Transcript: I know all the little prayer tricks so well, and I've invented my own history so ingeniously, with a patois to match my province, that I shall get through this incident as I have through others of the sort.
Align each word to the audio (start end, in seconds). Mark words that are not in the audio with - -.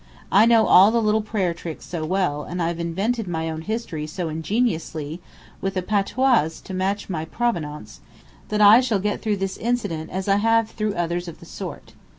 I 0.31 0.47
know 0.47 0.65
all 0.65 0.89
the 0.89 0.99
little 0.99 1.21
prayer 1.21 1.53
tricks 1.53 1.85
so 1.85 2.03
well, 2.03 2.41
and 2.43 2.59
I've 2.59 2.79
invented 2.79 3.27
my 3.27 3.51
own 3.51 3.61
history 3.61 4.07
so 4.07 4.29
ingeniously, 4.29 5.21
with 5.61 5.77
a 5.77 5.83
patois 5.83 6.49
to 6.63 6.73
match 6.73 7.07
my 7.07 7.23
province, 7.23 7.99
that 8.49 8.61
I 8.61 8.81
shall 8.81 8.97
get 8.97 9.21
through 9.21 9.37
this 9.37 9.57
incident 9.57 10.09
as 10.09 10.27
I 10.27 10.37
have 10.37 10.71
through 10.71 10.95
others 10.95 11.27
of 11.27 11.39
the 11.39 11.45
sort. 11.45 11.93